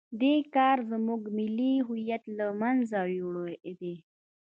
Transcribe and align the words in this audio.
دې 0.21 0.35
کار 0.55 0.77
زموږ 0.91 1.21
ملي 1.37 1.73
هویت 1.87 2.23
له 2.37 2.45
منځه 2.61 2.99
وړی 3.25 3.73
دی. 3.81 3.95